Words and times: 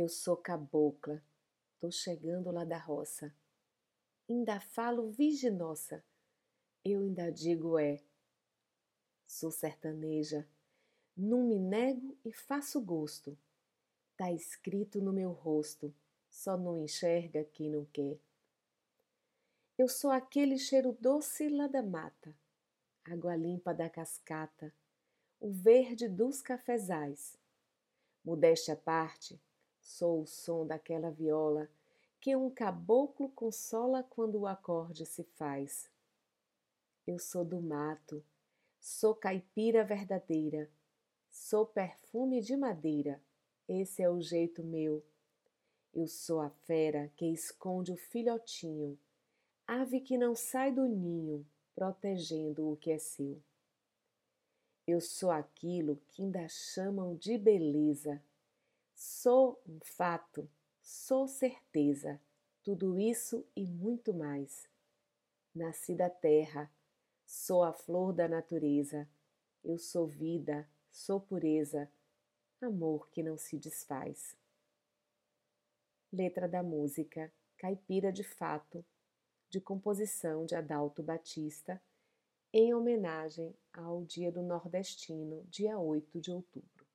Eu 0.00 0.08
sou 0.08 0.36
cabocla, 0.36 1.20
tô 1.80 1.90
chegando 1.90 2.52
lá 2.52 2.64
da 2.64 2.78
roça. 2.78 3.34
Ainda 4.28 4.60
falo 4.60 5.10
viginossa, 5.10 6.04
eu 6.84 7.00
ainda 7.00 7.32
digo 7.32 7.76
é. 7.76 8.00
Sou 9.26 9.50
sertaneja, 9.50 10.46
não 11.16 11.42
me 11.42 11.58
nego 11.58 12.16
e 12.24 12.32
faço 12.32 12.80
gosto. 12.80 13.36
Tá 14.16 14.30
escrito 14.30 15.00
no 15.00 15.12
meu 15.12 15.32
rosto, 15.32 15.92
só 16.30 16.56
não 16.56 16.78
enxerga 16.78 17.42
quem 17.46 17.68
não 17.68 17.84
quer. 17.86 18.20
Eu 19.76 19.88
sou 19.88 20.12
aquele 20.12 20.58
cheiro 20.58 20.96
doce 21.00 21.48
lá 21.48 21.66
da 21.66 21.82
mata, 21.82 22.32
água 23.04 23.34
limpa 23.34 23.74
da 23.74 23.90
cascata, 23.90 24.72
o 25.40 25.50
verde 25.50 26.08
dos 26.08 26.40
cafezais. 26.40 27.36
Modéstia 28.24 28.74
à 28.74 28.76
parte, 28.76 29.40
Sou 29.88 30.20
o 30.20 30.26
som 30.26 30.66
daquela 30.66 31.10
viola 31.10 31.66
que 32.20 32.36
um 32.36 32.50
caboclo 32.50 33.30
consola 33.30 34.02
quando 34.02 34.40
o 34.40 34.46
acorde 34.46 35.06
se 35.06 35.24
faz. 35.24 35.90
Eu 37.06 37.18
sou 37.18 37.42
do 37.42 37.58
mato, 37.58 38.22
sou 38.78 39.14
caipira 39.14 39.82
verdadeira, 39.82 40.70
sou 41.30 41.64
perfume 41.64 42.42
de 42.42 42.54
madeira, 42.54 43.18
esse 43.66 44.02
é 44.02 44.10
o 44.10 44.20
jeito 44.20 44.62
meu. 44.62 45.02
Eu 45.94 46.06
sou 46.06 46.42
a 46.42 46.50
fera 46.50 47.10
que 47.16 47.24
esconde 47.24 47.90
o 47.90 47.96
filhotinho, 47.96 48.96
ave 49.66 50.02
que 50.02 50.18
não 50.18 50.34
sai 50.34 50.70
do 50.70 50.86
ninho, 50.86 51.46
protegendo 51.74 52.70
o 52.70 52.76
que 52.76 52.90
é 52.90 52.98
seu. 52.98 53.42
Eu 54.86 55.00
sou 55.00 55.30
aquilo 55.30 55.98
que 56.08 56.22
ainda 56.22 56.46
chamam 56.46 57.16
de 57.16 57.38
beleza, 57.38 58.22
Sou 59.00 59.62
um 59.64 59.78
fato, 59.80 60.50
sou 60.82 61.28
certeza, 61.28 62.20
tudo 62.64 62.98
isso 62.98 63.46
e 63.54 63.64
muito 63.64 64.12
mais. 64.12 64.68
Nasci 65.54 65.94
da 65.94 66.10
terra, 66.10 66.68
sou 67.24 67.62
a 67.62 67.72
flor 67.72 68.12
da 68.12 68.26
natureza, 68.26 69.08
eu 69.62 69.78
sou 69.78 70.08
vida, 70.08 70.68
sou 70.90 71.20
pureza, 71.20 71.88
amor 72.60 73.08
que 73.10 73.22
não 73.22 73.38
se 73.38 73.56
desfaz. 73.56 74.36
Letra 76.12 76.48
da 76.48 76.64
música 76.64 77.32
Caipira 77.56 78.12
de 78.12 78.24
Fato, 78.24 78.84
de 79.48 79.60
composição 79.60 80.44
de 80.44 80.56
Adalto 80.56 81.04
Batista, 81.04 81.80
em 82.52 82.74
homenagem 82.74 83.54
ao 83.72 84.02
Dia 84.02 84.32
do 84.32 84.42
Nordestino, 84.42 85.46
dia 85.48 85.78
8 85.78 86.20
de 86.20 86.32
outubro. 86.32 86.77